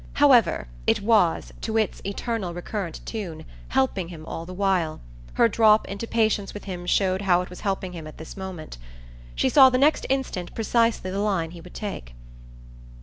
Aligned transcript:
However, 0.13 0.67
it 0.87 1.01
was, 1.03 1.53
to 1.61 1.77
its 1.77 2.01
eternal 2.03 2.55
recurrent 2.55 3.01
tune, 3.05 3.45
helping 3.67 4.07
him 4.07 4.25
all 4.25 4.47
the 4.47 4.51
while; 4.55 4.99
her 5.33 5.47
drop 5.47 5.87
into 5.87 6.07
patience 6.07 6.55
with 6.55 6.63
him 6.63 6.87
showed 6.87 7.21
how 7.21 7.43
it 7.43 7.51
was 7.51 7.61
helping 7.61 7.93
him 7.93 8.07
at 8.07 8.17
this 8.17 8.35
moment. 8.35 8.79
She 9.35 9.47
saw 9.47 9.69
the 9.69 9.77
next 9.77 10.07
instant 10.09 10.55
precisely 10.55 11.11
the 11.11 11.19
line 11.19 11.51
he 11.51 11.61
would 11.61 11.75
take. 11.75 12.15